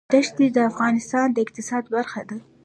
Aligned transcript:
دښتې 0.13 0.45
د 0.55 0.57
افغانستان 0.71 1.27
د 1.31 1.37
اقتصاد 1.45 1.83
برخه 1.95 2.21
ده. 2.29 2.37